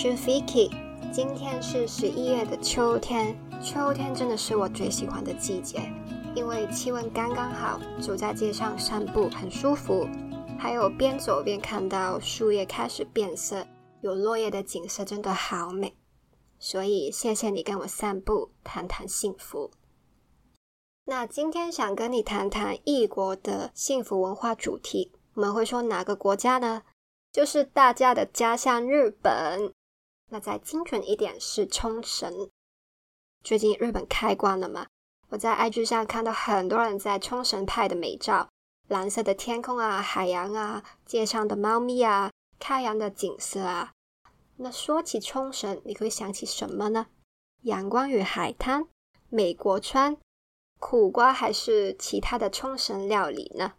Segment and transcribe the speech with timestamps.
[0.00, 0.70] 是 Vicky，
[1.12, 5.92] 今天是十一月的秋天，秋天真的是我最喜欢的季节，
[6.36, 10.06] 因为气温刚刚好，走在街上散步很舒服，
[10.56, 13.66] 还有边走边看到树叶开始变色，
[14.00, 15.96] 有落叶的景色真的好美，
[16.60, 19.72] 所以谢谢你跟我散步，谈谈幸福。
[21.06, 26.82] 那今天想跟你谈谈异国的幸福文化主题，我们会说哪个国家呢？
[27.32, 29.74] 就是大家的家乡日本。
[30.30, 32.50] 那再精准一点是冲绳。
[33.42, 34.86] 最近日本开关了嘛？
[35.30, 38.48] 我在 IG 上看到很多人在冲绳拍的美照，
[38.88, 43.92] 蓝色的天空啊，海洋啊，街上的猫咪啊，开阳的景色啊。
[44.56, 47.06] 那说起冲绳，你会想起什么呢？
[47.62, 48.88] 阳光与海滩，
[49.28, 50.16] 美国川。
[50.80, 53.74] 苦瓜还是其他的冲绳料理呢？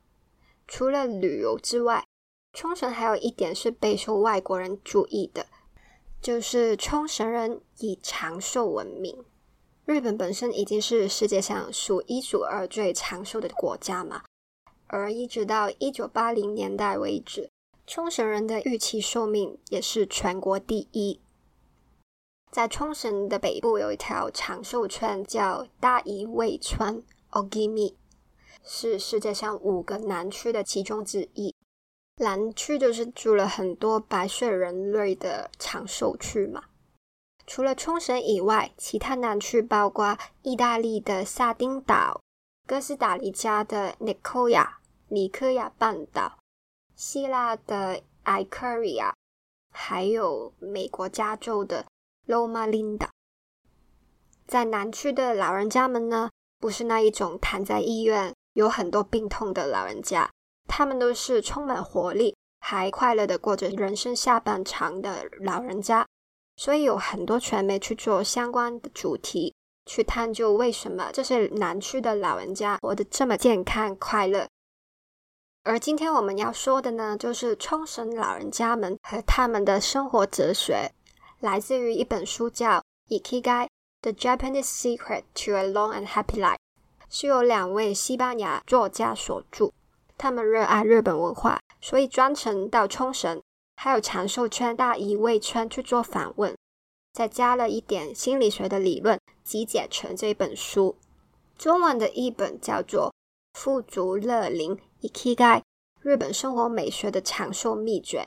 [0.67, 2.05] 除了旅游之外，
[2.53, 5.47] 冲绳还有一点是备受外国人注意的，
[6.21, 9.23] 就是冲绳人以长寿闻名。
[9.85, 14.23] 日本本身已经是世界上数一数二最长寿的国家嘛，
[14.87, 17.49] 而一直到一九八零年代为止，
[17.87, 21.19] 冲绳人的预期寿命也是全国第一。
[22.51, 27.95] 在冲绳的北部有一条长寿村，叫大宜味川 （Ogimi），
[28.63, 31.55] 是世界上五个南区的其中之一。
[32.19, 36.63] 南区就是住了很多百岁人类的长寿区嘛。
[37.47, 42.21] 除了冲绳以外，其他南区包括意大利的萨丁岛、
[42.67, 46.37] 哥斯达黎加的尼科亚（尼科亚半岛）、
[46.95, 49.15] 希腊的埃克里亚，
[49.73, 51.85] 还有美国加州的。
[52.25, 53.09] 罗马琳达，
[54.45, 60.29] 在南区的老人家们呢，不是那一种躺在医院有很多病痛的老人家，
[60.69, 66.05] 他们都是充满活力，还快乐的过着人生下半场的老人家。
[66.55, 74.47] 所以有很多传媒去做相关的主题，去探究为什么这些南区的老人家活得这么健康快乐。
[75.63, 80.91] 而今天我们要说的呢，就是冲绳老人家们和他们的生活哲学。
[81.39, 82.83] 来自于一本书，叫
[83.21, 83.67] 《Ikigai:
[84.01, 86.55] The Japanese Secret to a Long and Happy Life》，
[87.09, 89.71] 是由两位西班牙作家所著。
[90.19, 93.41] 他们热爱日本文化，所以专程到冲绳，
[93.77, 96.53] 还有长寿圈大宜味村去做访问，
[97.13, 100.97] 再加了一点心理学的理论，集结成这本书。
[101.57, 103.13] 中文的译本叫做
[103.57, 105.63] 《富足乐龄 i k i g a
[106.01, 108.25] 日本生活美学的长寿秘诀》。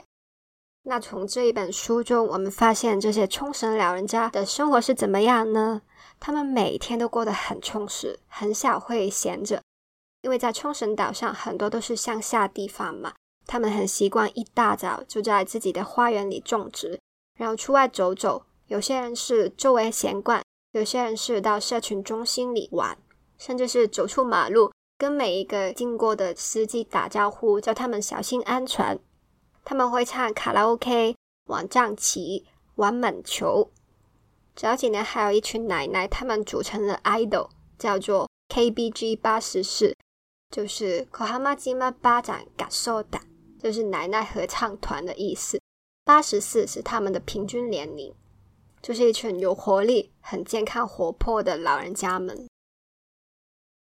[0.84, 5.82] 那从这一本书中，我们发现这些冲绳老人家的生活是怎么样呢？
[6.18, 9.62] 他们每天都过得很充实，很少会闲着，
[10.22, 13.12] 因为在冲绳岛上很多都是乡下地方嘛，
[13.46, 16.98] 他们很习惯一大早就在自己的花园里种植，
[17.38, 18.44] 然后出外走走。
[18.68, 22.96] 有些人是周围闲逛，有些人是到社群中心里玩，
[23.36, 28.98] 甚至是走出马路，跟每一个经过的司机打招呼，叫他们小心安全。
[29.64, 31.14] 他们会唱卡拉 OK、
[31.46, 32.46] 玩象棋、
[32.76, 33.70] 玩满球。
[34.54, 39.94] 早几年还有一群奶奶，他们组成了 idol，叫做 KBG 八十四，
[40.52, 43.18] 就是 Kohamajima 巴掌感受的，
[43.58, 45.58] 就是奶奶合唱团的意思。
[46.04, 48.14] 八十四是他们的平均年龄，
[48.82, 52.46] 就是一群有活力、很健康、活泼的老人家们。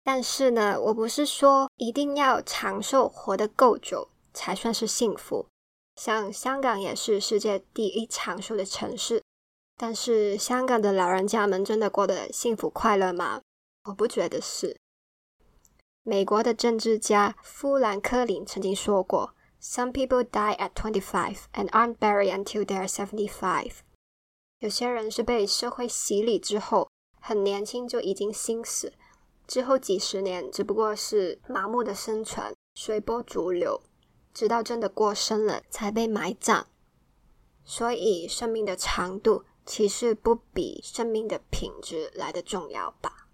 [0.05, 5.47] 但是呢，我不是说一定要长寿、活得够久才算是幸福。
[5.97, 9.23] 像香港也是世界第一长寿的城市，
[9.77, 13.41] 但是香港的老人家们真的过得幸福快乐吗？
[13.85, 14.77] 我不觉得是。
[16.09, 23.73] 美国的政治家富兰克林曾经说过：“Some people die at twenty-five and aren't buried until they are seventy-five。”
[24.61, 26.88] 有些人是被社会洗礼之后，
[27.21, 28.94] 很年轻就已经心死，
[29.47, 33.82] 之后几十年只不过是麻木的生存，随波逐流。
[34.32, 36.69] 直到真的过生了，才被埋葬。
[37.67, 43.28] 所以，生命的长度其实不比生命的品质来的重要吧？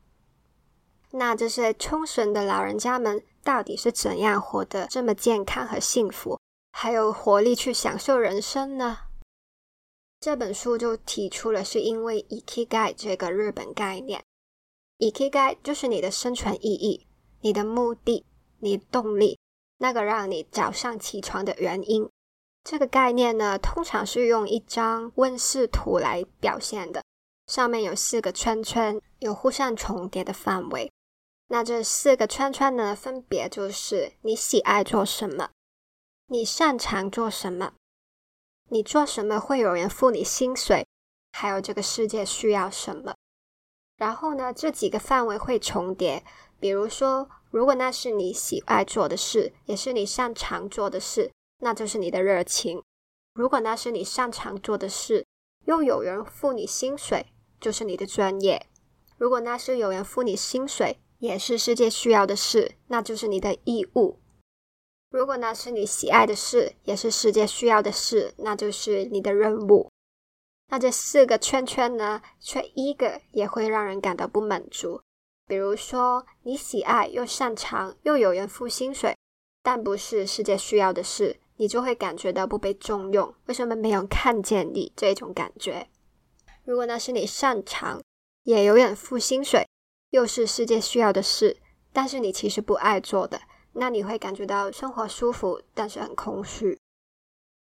[1.17, 6.41] 那这些冲绳的老人家们到底是怎样活得这么健康和幸福，
[6.73, 8.99] 还有活力去享受人生呢？
[10.19, 14.25] 这本书就提出了，是因为 “ikigai” 这个日本概念
[14.99, 17.07] ，“ikigai” 就是你的生存意义、
[17.43, 18.25] 你的目的、
[18.59, 19.39] 你动力。
[19.79, 22.09] 那个让你早上起床的原因，
[22.63, 27.05] 这个概念呢，通常是用一张温室图来表现的，
[27.47, 30.91] 上面有四个圈圈，有互相重叠的范围。
[31.55, 35.51] 那这四个圈圈呢，分别就是你喜爱做什么，
[36.27, 37.75] 你擅长做什么，
[38.71, 40.85] 你做什么会有人付你薪水，
[41.31, 43.15] 还有这个世界需要什么。
[43.97, 46.25] 然后呢，这几个范围会重叠。
[46.59, 52.81] 比如说，如果那是你喜爱做的事，也是你擅长做的事，那就是你的热情；
[53.33, 55.25] 如果那是你擅长做的事，
[55.67, 57.27] 又有人付你薪水，
[57.61, 58.61] 就是你的专业；
[59.17, 64.19] 如果那是有人付你薪水，也是世界需要的事，那就是你的义务；
[65.09, 69.91] 如果那是你喜爱的事，也是世界需要的事，那就是你的任务。
[70.69, 75.01] 那这四个圈圈呢，缺一个也会让人感到不满足。
[75.47, 79.17] 比如说，你喜爱又擅长又有人付薪水，
[79.63, 83.35] 但不是世界需要的事，你就会感觉到不被重用。
[83.47, 85.89] 为什么没有看见你这种感觉？
[86.65, 88.03] 如果那是你擅长，
[88.43, 89.67] 也有人付薪水，
[90.15, 91.57] 又是世界需要的事，
[91.93, 93.41] 但是你其实不爱做的，
[93.73, 96.79] 那你会感觉到生活舒服，但是很空虚。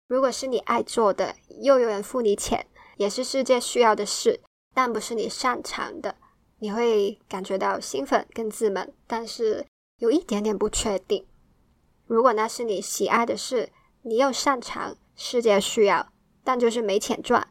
[0.06, 2.64] 如果是你爱做的，又有人付你钱。
[2.98, 4.40] 也是世界需要的事，
[4.72, 6.14] 但不是你擅长的，
[6.60, 9.66] 你会感觉到兴奋跟自满，但是
[9.98, 11.26] 有一点点不确定。
[12.06, 13.70] 如果那是你喜爱的事，
[14.02, 16.12] 你又擅长，世界需要，
[16.44, 17.50] 但就是没钱赚，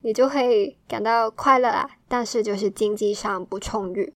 [0.00, 4.12] 你就会感到快乐啊，但是就是经济上不充裕。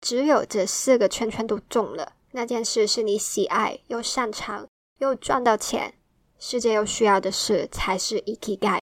[0.00, 4.66] 只有这四个圈圈都中了，那件事是你喜爱又擅长
[4.98, 5.94] 又赚到钱，
[6.38, 8.78] 世界又需要的事，才是 ikiga。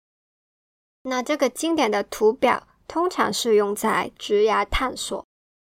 [1.03, 5.25] 那这个经典的图表通常是用在职涯探索，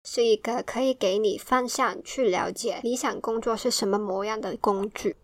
[0.05, 5.17] 是一个可以给你方向去了解理想工作是什么模样的工具。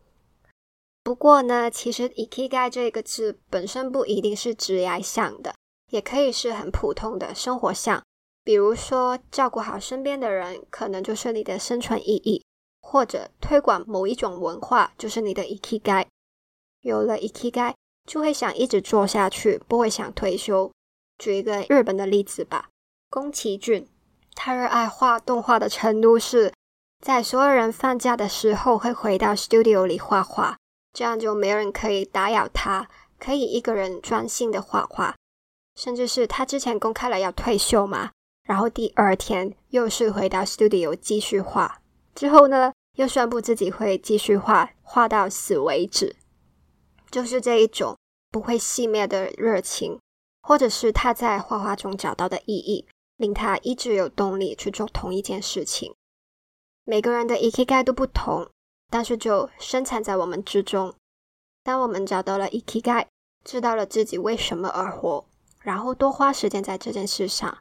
[1.04, 5.54] 不过呢，其实 ikiga 这个字本身不一定是职涯向的，
[5.90, 8.02] 也可以是很普通的生活向。
[8.48, 12.40] 比如说，照顾好身边的人，可能就是你的生存意义；
[12.80, 16.06] 或者推广某一种文化，就是你的 ikigai。
[16.80, 17.74] 有了 ikigai。
[18.06, 20.72] 就会想一直做下去，不会想退休。
[21.18, 22.70] 举一个日本的例子吧，
[23.10, 23.86] 宫崎骏，
[24.34, 26.50] 他热爱画动画的程度是，
[27.04, 30.56] 在所有人放假的时候会回到 studio 里画画，
[30.94, 35.14] 这样就没有人可以打扰他，可以一个人专心的画画。
[35.76, 38.12] 甚至是他之前公开了要退休嘛，
[38.48, 41.82] 然后第二天又是回到 studio 继续画，
[42.14, 46.16] 之后呢又宣布自己会继续画画到死为止。
[47.10, 47.94] 就是这一种
[48.30, 50.00] 不会熄灭的热情，
[50.40, 52.86] 或者是他在画画中找到的意义，
[53.18, 55.94] 令他一直有动力去做同一件事情。
[56.84, 58.48] 每个人的 ikigai 都不同，
[58.88, 60.94] 但是就生产在我们之中。
[61.62, 63.04] 当我们找到了 ikigai，
[63.44, 65.26] 知道了自己为什么而活，
[65.60, 67.58] 然后多花时间在这件事上，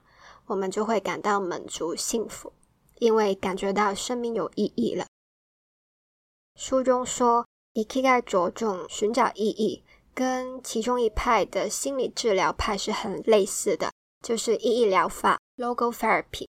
[0.47, 2.51] 我们就会感到满足、幸福，
[2.95, 5.05] 因为感觉到生命有意义了。
[6.55, 7.45] 书中说。
[7.77, 9.83] Ikigai 着重寻找意义，
[10.15, 13.91] 跟其中一派的心理治疗派是很类似的，
[14.25, 16.47] 就是意义疗法 （Logotherapy）。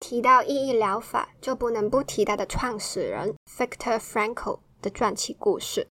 [0.00, 5.86] 提到意义疗法，就不能不提他的创始人 Victor Frankl 的传奇故事。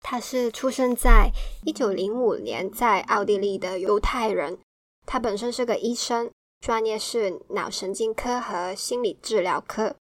[0.00, 1.30] 他是出生在
[1.64, 4.58] 一九零五年在奥地利的犹太人，
[5.06, 9.94] 他本身是个医生，专业是脑神经科和心理治疗科，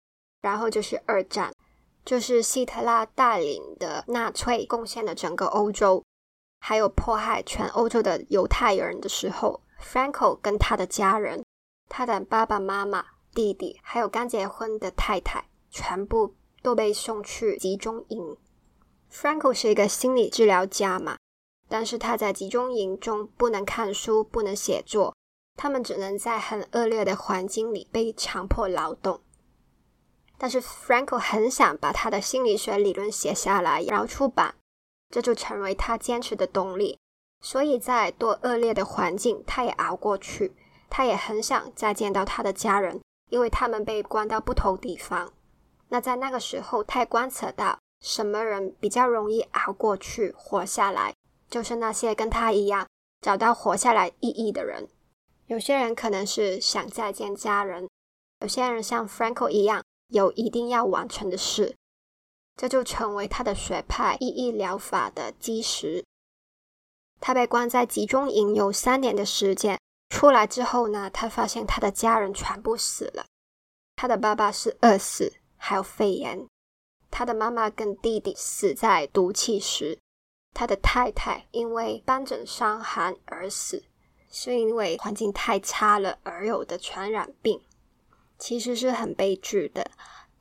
[0.43, 1.53] 然后就是二战。
[2.03, 6.03] 就是希特拉带领的纳粹贡献了整个欧洲，
[6.61, 11.45] 还有迫害全欧洲的犹太人的时候，Franco 跟他的家人，
[11.91, 18.37] 他的爸爸妈妈、弟弟，还有刚结婚的太太，全部都被送去集中营。
[19.13, 21.19] Franco 是一个心理治疗家嘛，
[21.71, 25.15] 但是他在集中营中不能看书，不能写作，
[25.57, 29.21] 他们只能在很恶劣的环境里被强迫劳动。
[30.37, 34.57] 但是 Franco 很想把他的心理学理论写下来，然后出版，
[35.09, 36.99] 这就成为他坚持的动力。
[37.41, 40.57] 所以在多恶劣的环境，他也熬过去。
[40.89, 45.33] 他也很想再见到他的家人，因为他们被关到不同地方。
[45.89, 51.15] 那在那个时候，他观测到什么人比较容易熬过去、活下来，
[51.51, 52.87] 就是那些跟他一样
[53.21, 54.89] 找到活下来意义的人。
[55.49, 57.89] 有些人可能是想再见家人，
[58.41, 59.83] 有些人像 Franco 一样。
[60.13, 61.77] 有一定要完成的事，
[62.57, 66.05] 这就成为他的学派意义疗法的基石。
[67.21, 69.79] 他被关在集中营有三年的时间，
[70.09, 73.25] 出来之后呢，他发现他的家人全部死了。
[73.95, 76.49] 他的爸爸是饿死，还有肺炎；
[77.09, 79.97] 他的妈妈跟弟弟死在毒气室；
[80.53, 83.83] 他的太太因为斑疹伤寒而死，
[84.31, 87.61] 是因为环境太差了而有的传染病。
[88.39, 89.91] 其实是很悲剧的，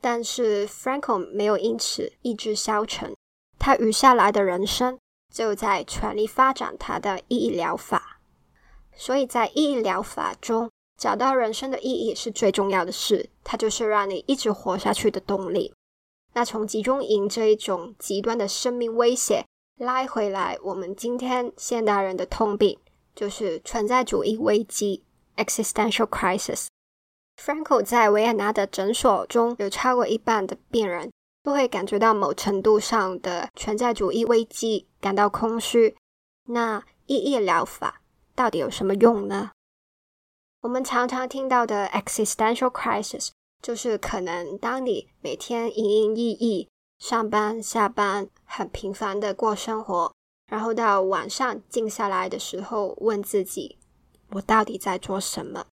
[0.00, 3.14] 但是 Franco 没有因此意志消沉。
[3.58, 4.98] 他余下来的人生
[5.32, 8.20] 就在全力发展他的意义疗法。
[8.94, 15.72] 所以在意义疗法中，找到人生的意义是最重要的事，它就是让你一直活下去的动力。
[16.32, 19.44] 那从集中营这一种极端的生命威胁
[19.80, 22.78] 拉回来，我们今天现代人的通病
[23.14, 25.02] 就是存在主义危机
[25.36, 26.66] （existential crisis）。
[27.42, 31.10] Franco 在维也纳的诊所中有超过一半的病人
[31.42, 35.96] 都会感觉到某程度上的存在主义危机，感到空虚。
[36.48, 38.02] 那意义疗法
[38.34, 39.52] 到底有什么用呢？
[40.60, 43.30] 我们常常听到的 existential crisis。
[43.62, 46.68] 就是可能，当你每天营营役役
[47.00, 50.12] 上班下班，很平凡的过生活，
[50.46, 53.78] 然后到晚上静下来的时候，问自己：
[54.32, 55.64] 我到底在做什么？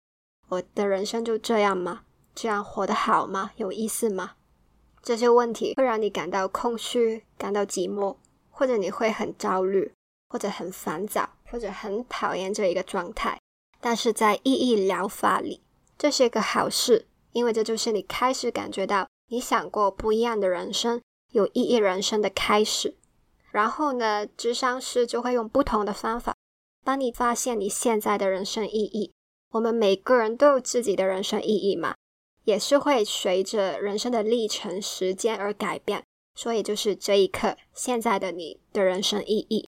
[0.48, 2.02] 我的人生就这样吗？
[2.32, 3.50] 这样活得好吗？
[3.56, 4.34] 有意思吗？
[5.02, 8.16] 这些问题会让你感到空虚，感到寂寞，
[8.48, 9.92] 或者你会很焦虑，
[10.28, 13.40] 或者很烦躁，或者很讨厌这一个状态。
[13.80, 15.60] 但是在意义疗法里，
[15.98, 17.08] 这是一个好事。
[17.32, 21.02] 因为这就是你开始感觉到你想过不一样的人生，
[21.36, 22.94] 有意义人生的开始。
[23.50, 26.34] 然后呢，智商师就会用不同的方法
[26.82, 29.12] 帮你发现你现在的人生意义。
[29.52, 31.94] 我们每个人都有自己的人生意义嘛，
[32.44, 36.02] 也是会随着人生的历程、时间而改变。
[36.34, 39.68] 所以就是这一刻，现在的你的人生意义。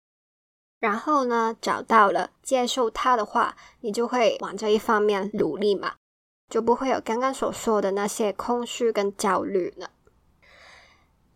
[0.80, 5.96] 然后呢，找到了接受它的话，你就会往这一方面努力嘛。
[6.50, 9.92] 就不会有刚刚所说的那些空虚跟焦虑了。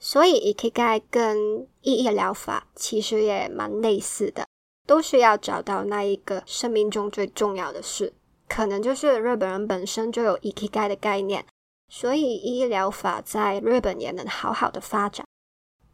[0.03, 4.47] 所以，Ikigai 跟意义疗法其实也蛮类似的，
[4.87, 8.11] 都是要找到那一个生命中最重要的事。
[8.49, 11.45] 可能就是日本人本身就有 Ikigai 的概念，
[11.87, 15.23] 所以意义疗法在日本也能好好的发展。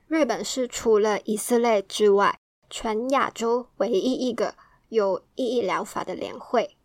[0.08, 4.56] 日本是除了以色列之外，全亚洲唯一一个
[4.88, 6.78] 有意义疗法的联会。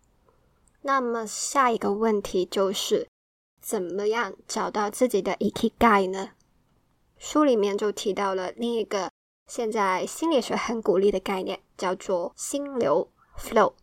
[0.83, 3.07] 那么下一个问题就是，
[3.61, 6.31] 怎么样找到自己的 ikigai 呢？
[7.23, 9.09] 书里面就提到了另一个
[9.47, 13.75] 现在心理学很鼓励的概念，叫做心流 （flow）。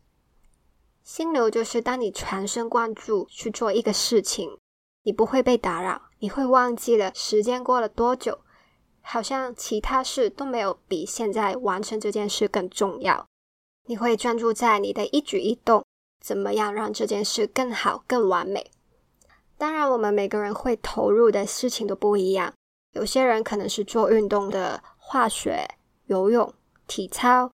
[1.01, 4.59] 心流就是当你全神贯注去做一个事情，
[5.03, 8.39] 你不会被打扰，你会忘记了时间过了多久，
[8.99, 13.25] 好像其他事都没有比现在完成这件事更重要。
[13.85, 15.85] 你会专注在你的一举一动。
[16.19, 18.69] 怎么样让这件事更好、更完美？
[19.57, 22.53] 当然，我们每个人会投入的事情都不一样。
[22.93, 25.67] 有些人可能是做运动的，化学、
[26.07, 26.53] 游泳、
[26.87, 27.51] 体操；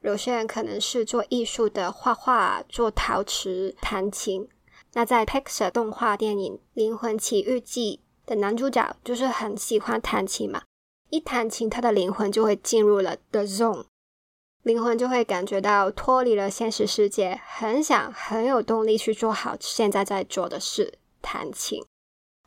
[0.00, 4.48] 有些人可能是做艺术的，画画、做陶瓷、弹琴。
[4.94, 10.64] 那在 Pixar 动画电影《灵魂奇遇记》的男主角就是很喜欢弹琴嘛，
[11.08, 13.86] 一弹琴，他的灵魂就会进入了 The Zone。
[14.62, 21.84] 灵魂就会感觉到脱离了现实世界，很想很有动力去做好现在在做的事——弹琴。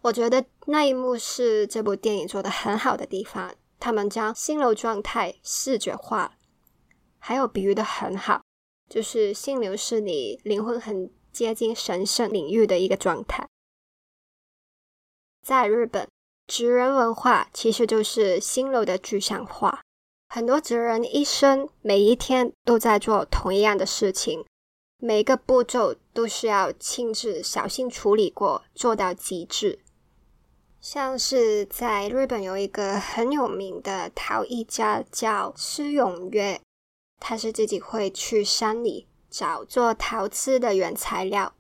[0.06, 6.38] 我觉得那一幕是这部电影做的很好的地方，他们将心流状态视觉化，
[7.18, 8.44] 还有比喻的很好，
[8.88, 13.48] 就是心流是你灵魂很接近神圣领域的一个状态。
[15.42, 16.08] 在日本，
[16.46, 19.82] 职人文化其实就是心流的具象化。
[20.30, 24.46] 很多职人一生每一天都在做同一样的事情，
[25.00, 29.80] 每个步骤都是要亲自小心处理过，做到极致。
[30.86, 36.62] 像是在日本有一个很有名的陶艺家叫施永月，
[37.20, 41.56] 他是自己会去山里找做陶瓷的原材料。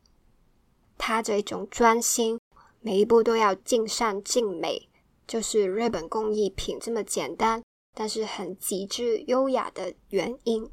[1.00, 2.39] 他这种专心，
[2.82, 4.88] 每一步都要尽善尽美，
[5.25, 7.63] 就是日本工艺品这么简单。
[7.96, 10.70] 但是很极致优雅的原因，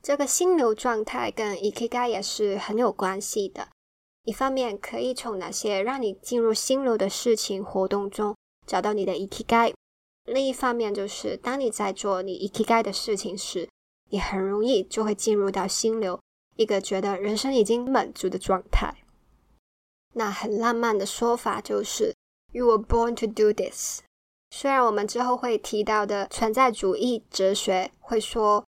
[0.00, 3.70] 这个心流状态跟 ikiga 也是很有关系的。
[4.26, 8.34] 一方面可以从那些让你进入心流的事情活动中
[8.66, 9.72] 找到你的 ikigai，
[10.24, 13.68] 另一方面就是当你在做你 ikigai 的事情时，
[14.10, 16.20] 你很容易就会进入到心流，
[16.56, 18.96] 一个觉得人生已经满足的状态。
[20.14, 22.12] 那很浪漫的说法就是
[22.50, 24.00] “You were born to do this”。
[24.50, 28.64] 虽然我们之后会提到的存在主义哲学会说，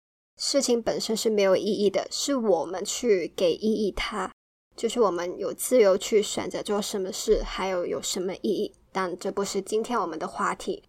[0.40, 4.32] 事情本身是没有意义的，是我们去给意义它，
[4.76, 8.75] 就是我们有自由去选择做什么事，还有有什么意义。
[8.91, 10.85] 但这不是今天我们的话题。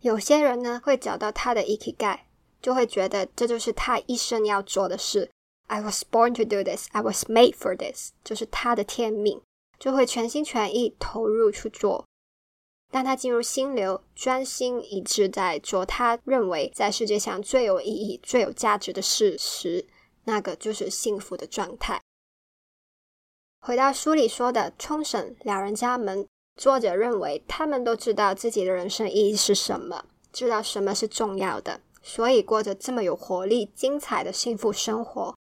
[0.00, 2.20] 有些人呢会找到他的 ikigai，
[2.62, 5.30] 就会觉得这就是他一生要做的事。
[5.66, 6.88] I was born to do this.
[6.92, 8.10] I was made for this.
[8.24, 9.40] 就是他的天命，
[9.78, 12.06] 就会全心全意投入去做。
[12.90, 19.86] 当他进入心流，专心一致在做他认为在世界上最有意义、最有价值的事时，
[20.24, 22.00] 那个就是幸福的状态。
[23.62, 26.26] 回到书里说的冲绳老人家们，
[26.56, 35.34] 作者认为他们都知道自己的人生意义是什么，知道什么是重要的，所以过着这么有活力、精彩的幸福生活。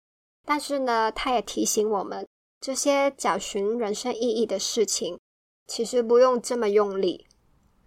[0.45, 2.27] 但是呢，他也提醒我们，
[2.59, 5.17] 这些找寻人生意义的事情，
[5.65, 7.25] 其实不用这么用力。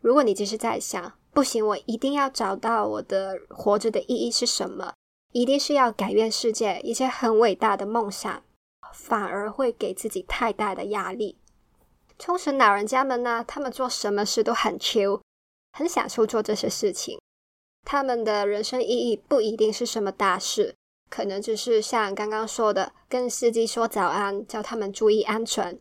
[0.00, 4.94] 如果你只是在想，不行，我一定要找到我的活着的意义是什么，
[5.32, 8.42] 一定是要改变世界，一些很伟大的梦想，
[8.92, 11.38] 反而会给自己太大的压力。
[12.18, 15.20] 冲绳老人家们呢，他们做什么事都很 chill，
[15.72, 17.18] 很享受做这些事情。
[17.84, 20.76] 他们的人生意义不一定是什么大事，
[21.10, 25.80] 可能只是像刚刚说的，跟司机说早安，叫他们注意安全。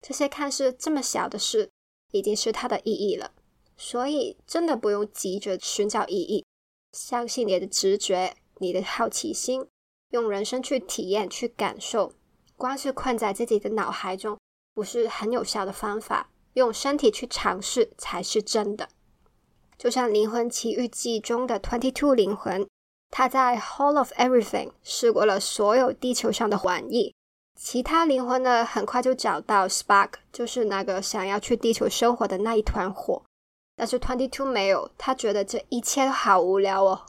[0.00, 1.68] 这些看似这么小的事，
[2.12, 3.32] 已经是它的意义了。
[3.76, 6.44] 所以，真的不用急着寻找意义，
[6.92, 9.66] 相信你的直觉、你的好奇心，
[10.10, 12.12] 用人生去体验、去感受。
[12.56, 14.38] 光是困在自己的脑海中，
[14.74, 16.28] 不是很有效的方法。
[16.54, 18.88] 用身体去尝试才是真的。
[19.78, 22.68] 就像《灵魂奇遇记》中的 Twenty Two 灵魂，
[23.10, 27.14] 他在 Hall of Everything 试过了所有地球上的玩意。
[27.58, 33.22] 其他灵魂呢，很快就找到 Spark，就是那个想要去地球生活的那一团火。
[33.74, 37.00] 但是 Twenty Two 没有，他觉得这一切都好无聊哦。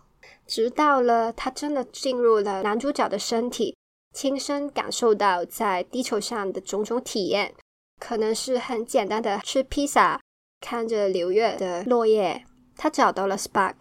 [0.48, 3.76] 直到了他真的进入了男主角的身体，
[4.14, 7.56] 亲身感受到在地球上的种种体验，
[8.00, 10.22] 可能是很简单的吃披萨，
[10.62, 12.46] 看着流月的落叶，
[12.78, 13.78] 他找到了 Spark。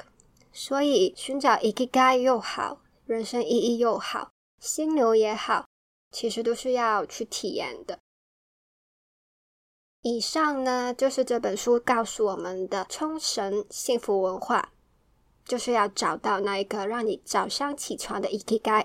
[0.50, 5.66] 所以寻找 Ikigai 又好，人生意义又好，心流也好，
[6.10, 7.98] 其实都是要去体验的。
[10.02, 14.72] 以上呢，就是这本书告诉我们的冲绳幸福文化，
[15.44, 18.84] 就是要找到那一个让你早上起床的 ikigai。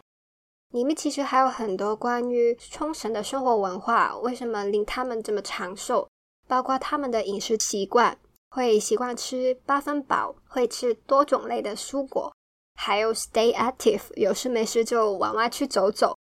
[0.69, 6.07] 里面其实还有很多关于冲绳的生活文化，为什么令他们这么长寿，
[6.47, 8.17] 包括他们的饮食习惯，
[8.49, 12.33] 会习惯吃八分饱，会吃多种类的蔬果，
[12.75, 16.17] 还有 stay active，有事没事就往外去走走，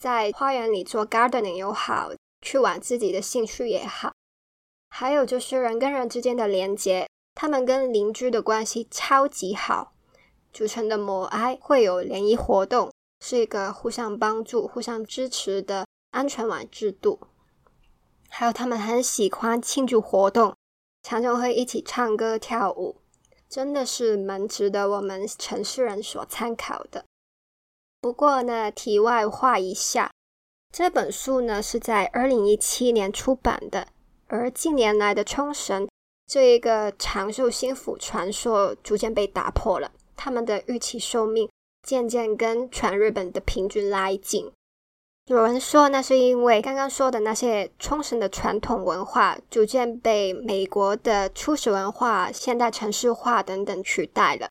[0.00, 4.12] 在花园里做 gardening 又好，去玩自己的兴趣也好。
[4.88, 9.92] 还有就是人跟人之间的连接，他们跟邻居的关系超级好，
[10.50, 12.90] 组成的摩埃会有联谊活动，
[13.24, 17.20] 是一个互相帮助、互相支持的安全网制度。
[18.28, 20.56] 还有他们很喜欢庆祝活动，
[21.04, 22.96] 常常会一起唱歌跳舞，
[23.48, 27.04] 真的是蛮值得我们城市人所参考的。
[28.00, 30.10] 不过呢，题外话一下，
[30.72, 33.86] 这本书呢是在二零一七年出版的。
[34.26, 35.86] 而近年来的冲绳
[36.26, 41.48] 这一个长寿幸福传说逐渐被打破了，他们的预期寿命
[41.82, 44.52] 渐渐跟全日本的平均拉近。
[45.26, 54.48] 有人说，那是因为刚刚说的那些冲绳的传统文化逐渐被美国的初始文化、现代城市化等等取代了，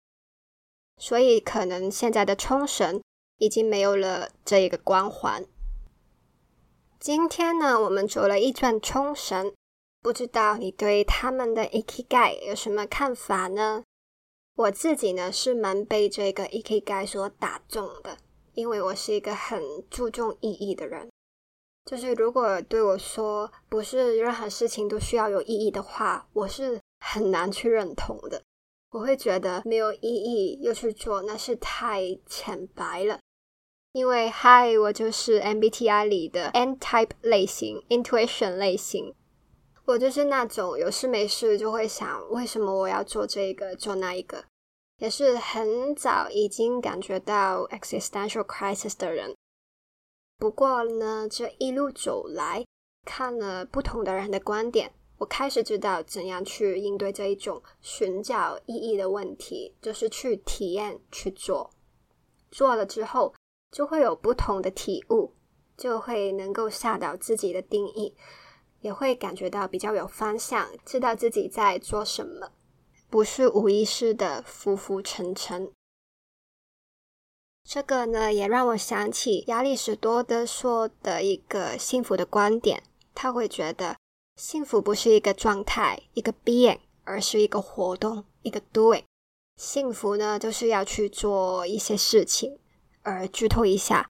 [0.98, 3.02] 所以可能现在的冲绳
[3.38, 5.46] 已经没有了这一个光环。
[7.00, 9.54] 今天呢，我们走了一转冲绳。
[10.04, 13.84] 不知道你对他们的 i k i g a 有什么看法呢？
[14.62, 18.16] 我自己呢是蛮被这个 EK guy 所打中的，
[18.54, 21.10] 因为我是一个很注重意义的人。
[21.86, 28.44] 就是如果对我说不是任何事情都需要有意义的话，我是很难去认同的。
[28.92, 33.18] 我会觉得没有意义又去做，那是太浅白了。
[33.94, 39.16] 因为嗨，我就是 MBTI 里的 N type 类型，intuition 类型。
[39.86, 44.46] 我就是那种有事没事就会想，为什么我要做这个做那一个，
[45.02, 49.36] 也是很早已经感觉到 existential crisis 的人。
[50.38, 52.64] 不过呢，这一路走来，
[53.04, 61.72] 看了不同的人的观点，我开始知道怎样去应对这一种寻找意义的问题，就是去体验去做，
[62.52, 63.34] 做了之后
[63.72, 65.34] 就会有不同的体悟，
[65.76, 68.16] 就会能够下到自己的定义。
[68.82, 72.52] 也会感觉到比较有方向，知道自己在做什么，
[73.12, 75.70] 不是无意识的浮浮沉沉。
[77.64, 82.82] 这个呢，也让我想起亚里士多德说的一个幸福的观点。
[83.14, 83.98] 他会觉得，
[84.38, 89.04] 幸福不是一个状态、一个 being，而是一个活动、一个 doing。
[89.58, 92.58] 幸福呢，就是要去做一些事情。
[93.04, 94.08] 而剧透一下，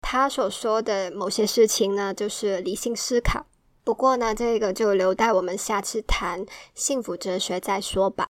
[0.00, 3.46] 他所说的某些事情呢，就是理性思考。
[3.82, 8.28] 不过呢，这个就留待我们下次谈幸福哲学再说吧。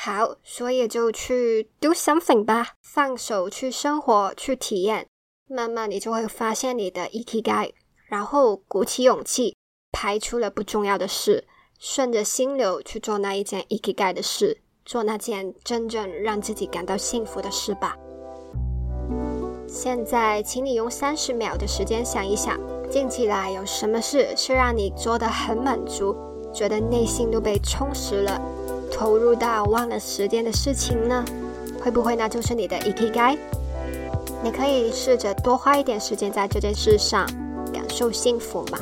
[0.00, 5.08] 好，所以就去 do something 吧，放手去生活，去体验，
[5.48, 7.72] 慢慢你就会发现你的 ikigai，
[8.06, 9.56] 然后鼓起勇气，
[9.90, 11.48] 排除了不重要的事，
[11.80, 17.96] 顺着心流去做那一件 ikigai 的事，做那件真正让自己感到幸福的事吧。
[19.66, 22.56] 现在，请你用三十秒的时间想一想，
[22.88, 26.16] 近期来有什么事是让你做的很满足，
[26.54, 28.40] 觉得内心都被充实了，
[28.92, 31.24] 投入到忘了时间的事情呢？
[31.80, 33.38] 会不会那就是你的 e k g a
[34.42, 37.26] 你可以试着多花一点时间在这件事上，
[37.72, 38.78] 感受幸福嘛？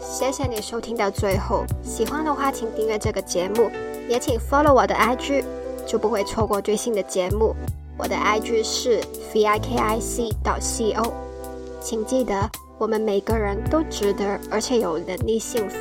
[0.00, 3.68] 谢谢你收听到最后，喜欢的话请订阅这个节目，
[4.08, 5.44] 也请 follow 我的 IG，
[5.86, 7.54] 就不会错过最新的节目。
[7.98, 9.00] 我的 IG 是
[9.32, 11.12] vikic 到 co，
[11.80, 12.48] 请记得，
[12.78, 15.76] 我们每个人都值得，而且有能力幸福。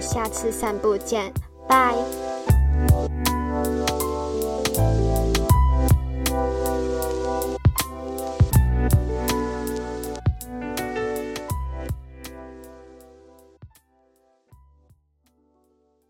[0.00, 1.32] 下次散步见，
[1.68, 1.94] 拜。